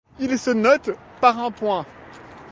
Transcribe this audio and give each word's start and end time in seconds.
Il 0.19 0.39
se 0.39 0.49
note 0.49 0.89
par 1.19 1.37
un 1.37 1.51
point. 1.51 1.85